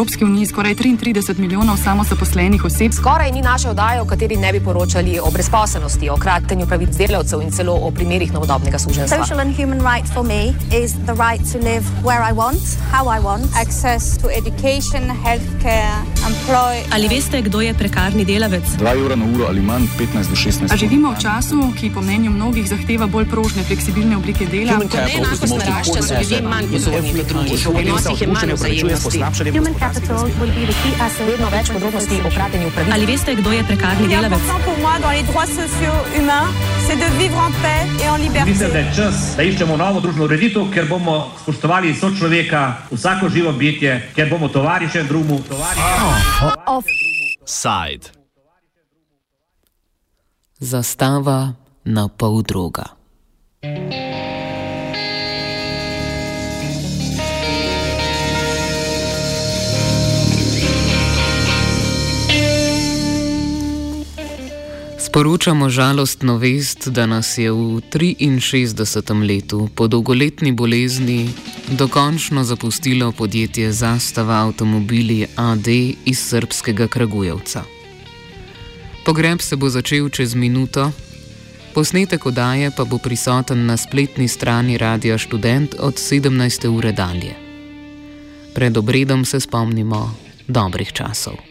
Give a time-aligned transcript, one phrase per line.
[0.00, 2.92] Evropski uniji skoraj 33 milijonov samozaposlenih oseb.
[2.92, 7.42] Skoraj ni naše oddaje, v kateri ne bi poročali o brezposelnosti, o kratenju pravic delavcev
[7.42, 9.18] in celo o primerih novodobnega suženstva.
[9.18, 13.12] Social and human right for me is the right to live where I want, how
[13.16, 15.92] I want, access to education, healthcare,
[16.28, 16.80] employ.
[16.92, 18.64] Ali veste, kdo je prekarni delavec?
[18.80, 20.72] 2 evra na uro ali manj, 15 do 16.
[20.72, 24.80] A živimo v času, ki po mnenju mnogih zahteva bolj prožne, fleksibilne oblike dela.
[24.80, 29.20] Neenakost narašča, so ljudje manj odgovorni do drugih, v odnosih je manj vzajemnosti.
[31.26, 32.92] Vedno več podrobnosti o kratenju pravic.
[32.94, 34.40] Ali veste, kdo je prekarni delavec?
[38.46, 38.78] Mislim, da liberté.
[38.78, 44.30] je čas, da iščemo novo družbeno ureditev, ker bomo spoštovali sočloveka, vsako živo bitje, ker
[44.30, 45.82] bomo tovariše drugemu, tovariše.
[47.44, 48.14] Side.
[50.60, 51.52] Zastava
[51.84, 52.84] na pol droga.
[65.10, 69.26] Sporočamo žalostno vest, da nas je v 63.
[69.26, 71.30] letu po dolgoletni bolezni
[71.70, 75.66] dokončno zapustilo podjetje Zastava avtomobili AD
[76.04, 77.62] iz srpskega Kragujevca.
[79.04, 80.92] Pogreb se bo začel čez minuto,
[81.74, 86.68] posnetek oddaje pa bo prisoten na spletni strani Radia Student od 17.
[86.68, 87.34] ure dalje.
[88.54, 90.14] Pred obredom se spomnimo
[90.46, 91.49] dobrih časov.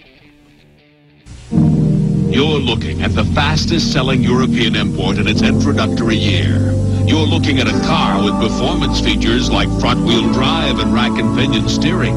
[2.40, 6.72] You're looking at the fastest selling European import in its introductory year.
[7.06, 11.38] You're looking at a car with performance features like front wheel drive and rack and
[11.38, 12.16] pinion steering.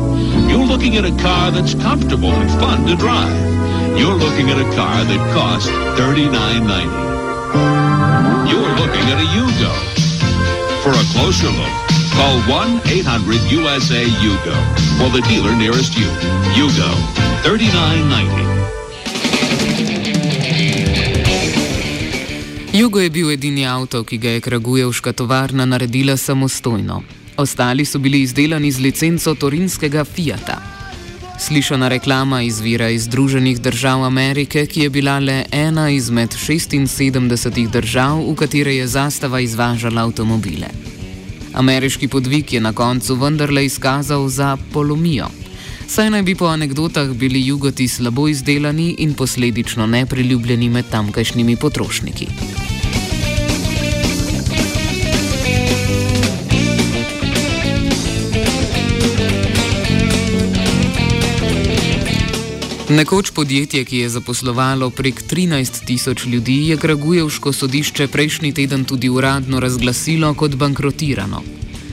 [0.49, 3.35] You're looking at a car that's comfortable and fun to drive.
[3.99, 8.47] You're looking at a car that costs $39.90.
[8.47, 9.75] You're looking at a Yugo.
[10.87, 11.75] For a closer look,
[12.15, 14.55] call 1-800-USA Yugo
[15.03, 16.07] for the dealer nearest you.
[16.55, 16.95] Yugo,
[17.43, 18.62] $39.90.
[22.73, 27.03] Jugo je bil edini avto, ki ga je Kragujevška tovarna naredila samostojno.
[27.37, 30.57] Ostali so bili izdelani z licenco torinskega Fiata.
[31.39, 38.25] Slišana reklama izvira iz Združenih držav Amerike, ki je bila le ena izmed 76 držav,
[38.31, 40.69] v katere je zastava izvažala avtomobile.
[41.53, 45.29] Ameriški podvig je na koncu vendarle izkazal za polomijo.
[45.89, 52.27] Saj naj bi po anegdotah bili jugoti slabo izdelani in posledično nepriljubljeni med tamkajšnjimi potrošniki.
[62.93, 69.09] Nekoč podjetje, ki je zaposlovalo prek 13 tisoč ljudi, je Kragujevško sodišče prejšnji teden tudi
[69.09, 71.43] uradno razglasilo kot bankrotirano.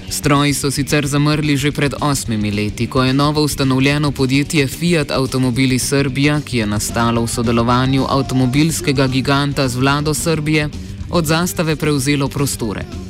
[0.09, 5.79] Stroji so sicer zamrli že pred osmimi leti, ko je novo ustanovljeno podjetje Fiat Automobili
[5.79, 10.69] Srbija, ki je nastalo v sodelovanju avtomobilskega giganta z vlado Srbije,
[11.09, 13.08] od zastave prevzelo prostore.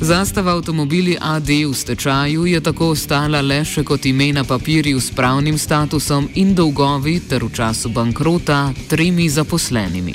[0.00, 5.10] Zastava avtomobili AD v stečaju je tako ostala le še kot ime na papirju s
[5.10, 10.14] pravnim statusom in dolgovi ter v času bankrota tremi zaposlenimi.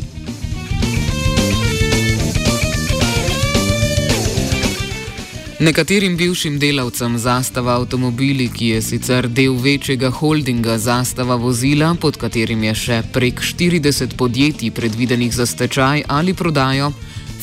[5.60, 12.64] Nekaterim bivšim delavcem zastava avtomobili, ki je sicer del večjega holdinga zastava vozila, pod katerim
[12.64, 16.92] je še prek 40 podjetij predvidenih za stečaj ali prodajo,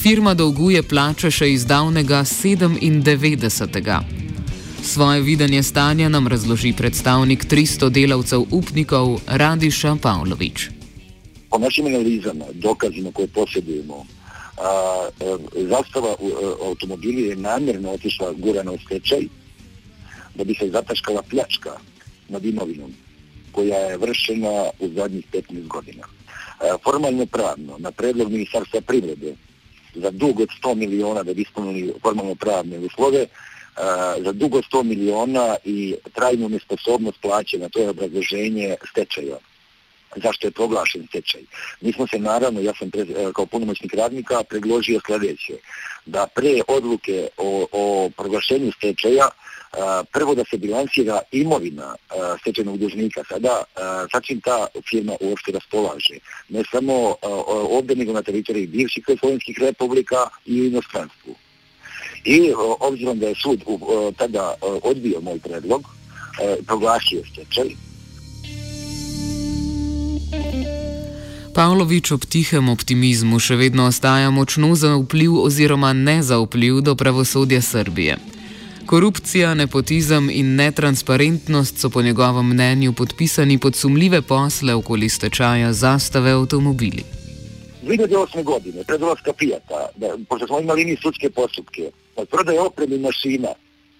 [0.02, 4.00] firma dolguje plače še iz davnega 97.
[4.82, 10.68] Svoje videnje stanja nam razloži predstavnik 300 delavcev upnikov Radiša Pavlović.
[11.50, 14.06] po našim analizama, dokazima koje posjedujemo,
[14.56, 15.36] a, e,
[15.68, 16.14] zastava e,
[16.64, 19.20] automobili je namjerno otišla gurana u stečaj
[20.34, 21.70] da bi se zataškala pljačka
[22.28, 22.92] nad imovinom
[23.52, 26.02] koja je vršena u zadnjih 15 godina.
[26.06, 26.08] E,
[26.84, 29.34] formalno pravno, na predlog Ministarstva privrede,
[29.94, 33.26] za dug od 100 miliona da bi ispunili formalno pravne uslove,
[34.24, 39.36] za dug od 100 miliona i trajnu nesposobnost plaćanja, to je obrazloženje stečaja
[40.16, 41.40] zašto je proglašen stečaj.
[41.80, 45.54] Mi smo se naravno, ja sam e, kao punomoćnik radnika predložio sljedeće,
[46.06, 49.28] da pre odluke o, o proglašenju stečaja
[50.12, 55.52] prvo da se bilansira imovina a, stečajnog dužnika sada, a, sa čim ta firma uopšte
[55.52, 56.18] raspolaže.
[56.48, 61.34] Ne samo a, o- ovdje, nego na teritoriji bivših slovenskih republika i u inostranstvu.
[62.24, 65.82] I o, obzirom da je sud u, o, tada o, odbio moj predlog,
[66.42, 67.70] e, proglasio stečaj,
[71.54, 78.16] Pavlović ob tihem optimizmu še vedno ostaja močno zaupljiv oziroma nezaupljiv do pravosodja Srbije.
[78.90, 86.30] Korupcija, nepotizem in netransparentnost so po njegovem mnenju podpisani pod sumljive posle okoli stečaja zastave
[86.30, 87.04] avtomobili.
[87.82, 88.42] 2008.
[88.44, 93.48] godine, pred ulazka Fijata, da, pošto smo imali mi sudske postupke, od prodaje opreme mašina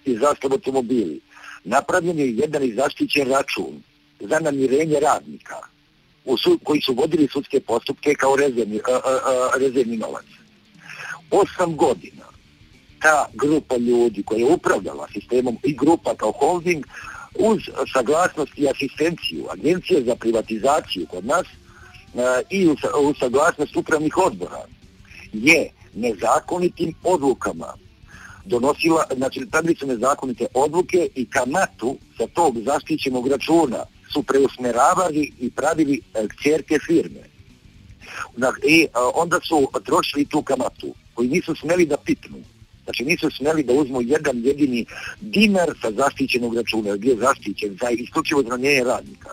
[0.05, 1.19] i zastav automobili,
[1.63, 3.81] napravljen je jedan i zaštićen račun
[4.19, 5.57] za namirenje radnika
[6.25, 10.25] u su, koji su vodili sudske postupke kao rezervni, a, a, a, rezervni novac.
[11.31, 12.30] Osam godina
[13.01, 16.85] ta grupa ljudi koja je upravljala sistemom i grupa kao holding
[17.39, 17.59] uz
[17.93, 21.45] saglasnost i asistenciju Agencije za privatizaciju kod nas
[22.15, 22.77] a, i uz,
[23.19, 24.61] saglasnost upravnih odbora
[25.33, 27.73] je nezakonitim odlukama
[28.45, 35.51] donosila, znači tabili su nezakonite odluke i kamatu sa tog zaštićenog računa su preusmeravali i
[35.51, 37.21] pravili e, kćerke firme.
[38.67, 42.37] I onda su trošili tu kamatu koji nisu smeli da pitnu.
[42.91, 44.85] Znači nisu smeli da uzmu jedan jedini
[45.21, 49.29] dinar sa zaštićenog računa, gdje je zaštićen za isključivo zranjenje radnika.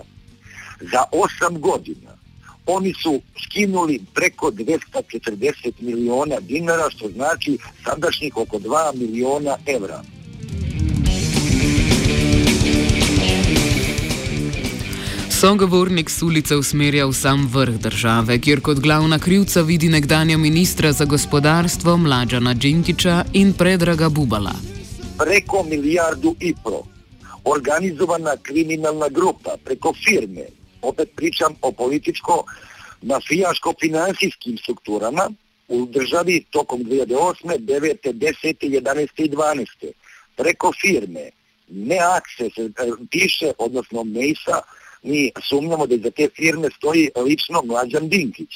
[0.81, 2.19] Za osam godina
[2.67, 10.03] oni su skinuli preko 240 miliona dinara, što znači sadašnjih oko 2 miliona evra.
[15.40, 20.93] Sogovornik s ulice usmerja v sam vrh države, kjer kot glavna krivca vidi nekdanja ministra
[20.93, 24.52] za gospodarstvo Mlađana Džinkiča in Predraga Bubala.
[25.19, 26.82] Preko milijardu i pro
[27.44, 30.44] organizovana kriminalna grupa preko firme,
[30.82, 35.31] opet pričam o političko-mafijaško-finansijskim strukturama
[35.69, 37.58] u državi tokom 2008.
[37.58, 38.12] 9.
[38.12, 38.55] 10.
[38.61, 39.08] 11.
[39.17, 39.67] i 12.
[40.37, 41.31] preko firme
[41.69, 42.70] ne akse se
[43.11, 44.61] piše, odnosno Mejsa,
[45.03, 48.55] mi sumnjamo da iza te firme stoji lično Mlađan Dinkić.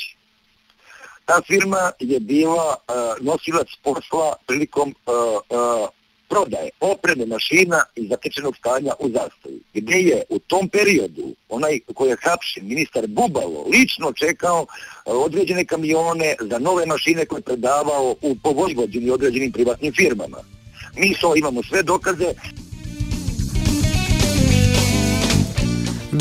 [1.25, 5.89] Ta firma je bila uh, nosilac posla prilikom uh, uh,
[6.33, 9.61] prodaje opreme mašina i zatečenog stanja u zastavi.
[9.75, 14.67] Gde je u tom periodu onaj koji je hapšen, ministar Bubalo, lično čekao
[15.05, 20.39] određene kamione za nove mašine koje je predavao u povojvođeni određenim privatnim firmama.
[20.97, 22.35] Mi so imamo sve dokaze.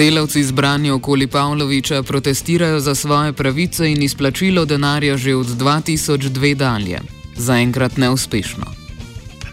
[0.02, 7.00] Delavci izbrani okoli Pavloviča protestirajo za svoje pravice in izplačilo denarja že od 2002 dalje.
[7.38, 8.66] Zaenkrat neuspešno.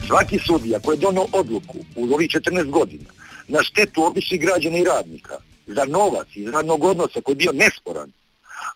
[0.07, 3.11] Svaki sudija koji je donao odluku u ovih 14 godina
[3.49, 5.37] na štetu običnih građana i radnika
[5.67, 8.13] za novac iz radnog odnosa koji je bio nesporan,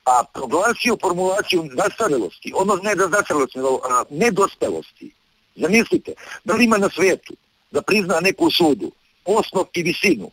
[0.05, 3.81] a proglasio formulaciju zastarelosti, ono ne da zastarelosti, nego
[4.11, 5.11] nedospelosti.
[5.57, 6.13] Zamislite,
[6.45, 7.35] da li ima na svetu
[7.71, 8.93] da prizna neku sudu
[9.25, 10.31] osnov i visinu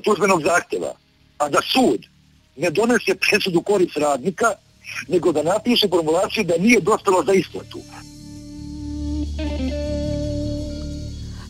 [0.00, 0.92] tužbenog zahtjeva,
[1.38, 2.06] a da sud
[2.56, 4.46] ne donese presudu korist radnika,
[5.08, 7.78] nego da napiše formulaciju da nije dospelo za isplatu.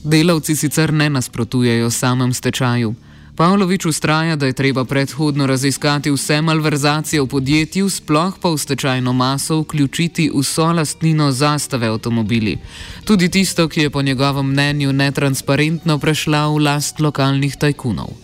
[0.05, 2.95] Delavci sicer ne nasprotujejo samem stečaju.
[3.37, 9.13] Pavlović ustraja, da je treba predhodno raziskati vse malverzacije v podjetju, sploh pa v stečajno
[9.13, 12.59] maso vključiti vso lastnino zastave avtomobili.
[13.05, 18.24] Tudi tisto, ki je po njegovem mnenju netransparentno prešla v last lokalnih tajkunov.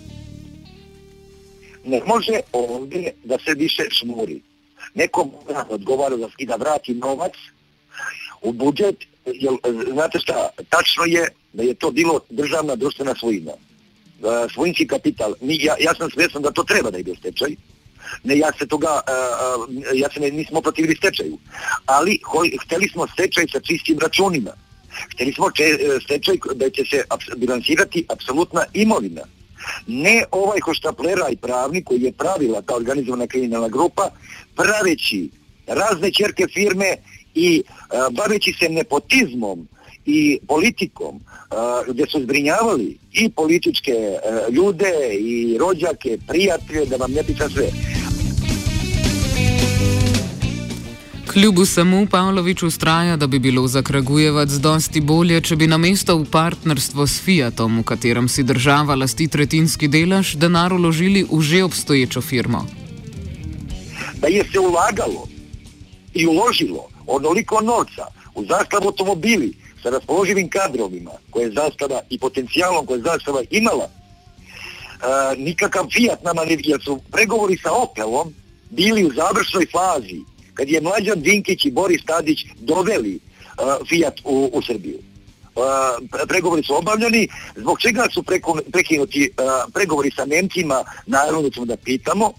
[1.90, 4.40] Ne može ovdje da se više šmuri.
[4.94, 7.32] Neko mora odgovara da, i da vrati novac
[8.42, 8.96] u budžet,
[9.26, 9.52] jer,
[9.92, 13.52] znate šta, tačno je da je to bilo državna društvena svojina.
[13.52, 15.34] Uh, svojinski kapital.
[15.40, 17.56] Ja, ja sam svjesan da to treba da ide u stečaj.
[18.24, 21.38] Ne, ja se toga, uh, ja se ne, nismo protivili stečaju.
[21.86, 24.50] Ali hoj, hteli smo stečaj sa čistim računima.
[25.12, 25.64] Hteli smo če,
[26.04, 27.04] stečaj da će se
[27.36, 29.22] bilansirati apsolutna imovina.
[29.86, 34.10] Ne ovaj hoštaplera i pravnik koji je pravila ta organizovana kriminalna grupa,
[34.56, 35.30] praveći
[35.66, 36.96] razne čerke firme
[37.34, 39.68] i uh, baveći se nepotizmom
[40.06, 47.12] i politikom uh, gdje su zbrinjavali i političke uh, ljude i rođake, prijatelje, da vam
[47.12, 47.66] ne pričam sve.
[51.32, 56.24] Kljub vsemu Pavlović ustraja, da bi bilo za Kragujevac dosti bolje, če bi namesto v
[56.30, 62.20] partnerstvo s Fiatom, v katerem si država lasti tretjinski delež, denar uložili v že obstoječo
[62.20, 62.66] firmo.
[64.18, 65.28] Da je se ulagalo
[66.14, 72.86] i uložilo onoliko novca u zastavu automobili sa raspoloživim kadrovima koje je zastava i potencijalom
[72.86, 78.34] koje je zastava imala, uh, nikakav Fiat nama ne, jer su pregovori sa Opelom
[78.70, 80.20] bili u završnoj fazi
[80.60, 84.98] kad je Mlađan Dinkić i Boris Tadić doveli uh, Fiat u, u Srbiju.
[84.98, 85.64] Uh,
[86.28, 88.22] pregovori su obavljeni, zbog čega su
[88.72, 89.30] prekinuti
[89.72, 92.32] pregovori sa Nemcima, naravno ćemo da pitamo,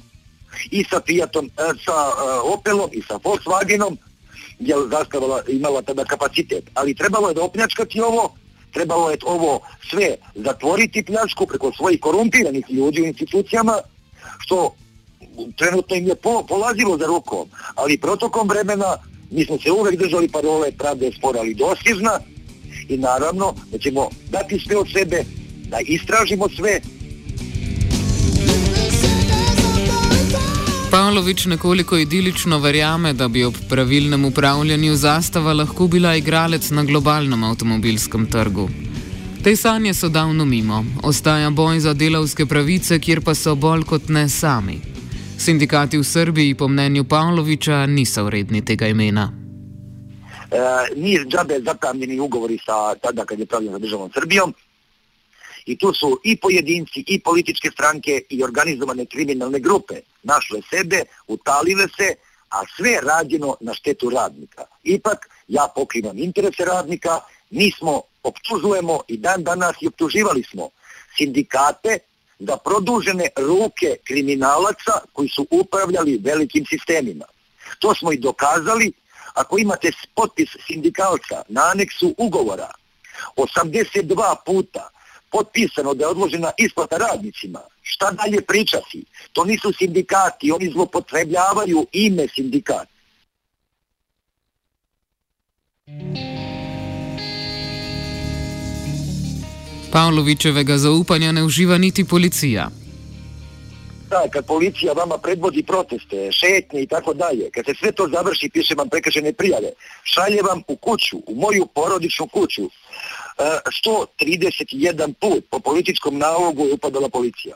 [0.71, 1.49] i sa Fiatom,
[1.85, 1.97] sa
[2.43, 3.97] Opelom i sa Volkswagenom,
[4.59, 6.63] jer zastava imala tada kapacitet.
[6.73, 8.35] Ali trebalo je da opljačkati ovo
[8.73, 9.59] trebalo je ovo
[9.89, 13.77] sve zatvoriti pljačku preko svojih korumpiranih ljudi u institucijama,
[14.39, 14.75] što
[15.57, 18.97] trenutno im je po, polazilo za rukom, ali protokom vremena
[19.31, 22.19] mi smo se uvek držali parole pravda je spora ali dostižna
[22.89, 25.23] i naravno da ćemo dati sve od sebe,
[25.69, 26.81] da istražimo sve,
[30.91, 37.43] Pavlović nekoliko idilično verjame, da bi ob pravilnem upravljanju zastava lahko bila igralec na globalnem
[37.43, 38.69] avtomobilskem trgu.
[39.43, 44.09] Te sanje so davno mimo, ostaja boj za delavske pravice, kjer pa so bolj kot
[44.09, 44.90] ne sami.
[45.41, 49.31] Sindikati v Srbiji, po mnenju Pavloviča, niso vredni tega imena.
[50.51, 50.57] E,
[50.95, 54.53] ni džabe zatamljeni ugovori sa tada kad je pravljen za državom Srbijom,
[55.65, 61.85] I tu su i pojedinci, i političke stranke, i organizovane kriminalne grupe našle sebe, utalile
[61.97, 62.15] se,
[62.49, 64.65] a sve rađeno na štetu radnika.
[64.83, 67.19] Ipak, ja pokrivam interese radnika,
[67.49, 70.69] mi smo, optužujemo i dan danas i optuživali smo
[71.17, 71.99] sindikate
[72.47, 77.25] za produžene ruke kriminalaca koji su upravljali velikim sistemima.
[77.79, 78.91] To smo i dokazali.
[79.33, 82.71] Ako imate potpis sindikalca na aneksu ugovora,
[83.35, 84.89] 82 puta
[85.31, 89.05] potpisano da je odložena isplata radnicima, šta dalje pričati?
[89.33, 92.87] To nisu sindikati, oni zlopotrebljavaju ime sindikat.
[99.91, 102.69] Pavlovičevega zaupanja ne uživa niti policija.
[104.09, 108.49] Da, kad policija vama predvodi proteste, šetnje i tako dalje, kad se sve to završi,
[108.49, 109.69] piše vam prekažene prijave,
[110.03, 112.69] šalje vam u kuću, u moju porodičnu kuću,
[113.37, 117.55] 131 put po političkom nalogu je upadala policija.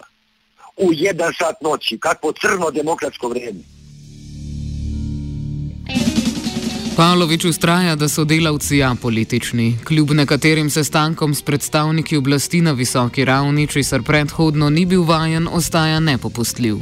[0.77, 3.74] U jedan sat noći, kakvo crno demokratsko vrijeme.
[6.97, 13.67] Pavlović ustraja, da so delavci apolitični, kljub nekaterim sestankom s predstavniki oblasti na visoki ravni,
[13.67, 16.77] česar predhodno ni bil vajen, ostaja nepopustljiv.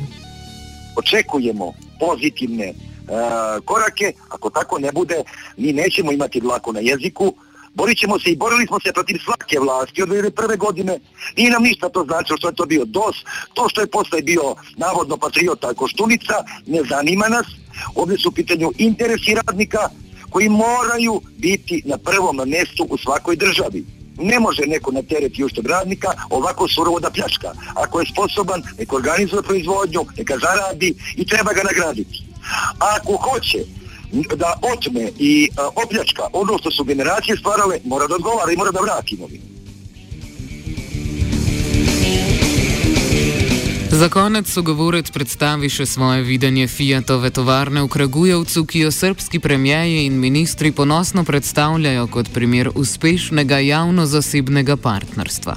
[0.96, 5.24] Očekujemo pozitivne uh, korake, ako tako ne bude,
[5.58, 7.34] mi nećemo imati dlako na jeziku,
[7.76, 11.00] Borit ćemo se i borili smo se protiv svake vlasti od prve godine.
[11.38, 13.16] Nije nam ništa to značilo što je to bio DOS,
[13.54, 16.34] to što je posle bio navodno patriota Koštunica,
[16.66, 17.48] ne zanima nas.
[17.96, 19.90] Ovdje su u pitanju interesi radnika
[20.34, 23.86] koji moraju biti na prvom mjestu u svakoj državi.
[24.18, 27.50] Ne može neko na teret i ušteb radnika ovako surovo da pljačka.
[27.74, 32.24] Ako je sposoban, neka organizuje proizvodnju, neka zaradi i treba ga nagraditi.
[32.80, 33.60] A ako hoće
[34.36, 38.72] da otme i uh, opljačka ono što su generacije stvarale, mora da odgovara i mora
[38.72, 39.53] da vrati imovinu.
[43.94, 50.08] Za konec sogovorec predstavi še svoje videnje Fiatove tovarne v Kragujevcu, ki jo srpski premijeji
[50.08, 55.54] in ministri ponosno predstavljajo kot primer uspešnega javno-zasebnega partnerstva.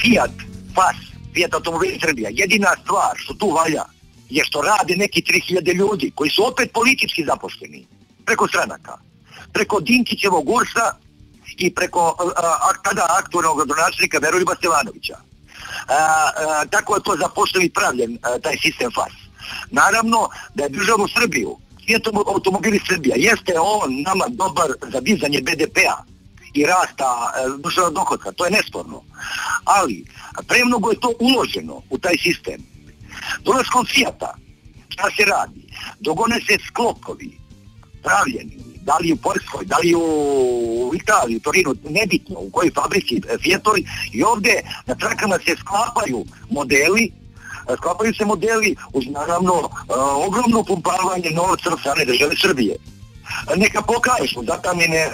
[0.00, 0.34] Fiat,
[0.74, 0.98] FAS,
[1.36, 3.86] Fiat Automobil Srbija, jedina stvar što tu valja
[4.30, 7.86] je što rade neki 3000 ljudi koji su opet politički zaposleni
[8.24, 8.98] preko stranaka,
[9.52, 10.98] preko Dinkićevog Ursa
[11.58, 15.35] i preko a, tada aktualnog gradonačelnika Veroljuba Stevanovića.
[16.70, 19.12] Tako je to zaposleni pravljen taj sistem FAS.
[19.70, 25.96] Naravno da je državu Srbiju, svijetom automobili Srbija, jeste on nama dobar za dizanje BDP-a
[26.54, 29.02] i rasta državnog dohodka, to je nesporno.
[29.64, 30.04] Ali
[30.48, 32.76] premnogo je to uloženo u taj sistem
[33.44, 34.34] Dolaskom Fijata,
[34.88, 35.62] šta se radi?
[36.00, 37.38] Dogone se sklopovi,
[38.02, 43.38] pravljeni, da li u Poljskoj, da li u Italiji, Torinu, nebitno u kojoj fabrici e,
[43.42, 49.68] Fiatovi i ovde na trakama se sklapaju modeli e, sklapaju se modeli uz naravno uh,
[50.26, 52.76] ogromno pumpavanje novca od strane države Srbije.
[53.56, 55.10] Neka pokažu zatamljene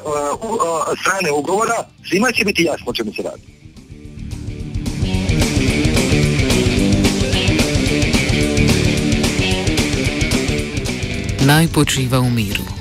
[1.00, 3.52] strane ugovora, svima će biti jasno o čemu se radi.
[11.44, 12.71] naj počiva miru.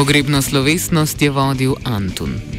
[0.00, 2.49] Pogrebno slovesnost je vodil Antun.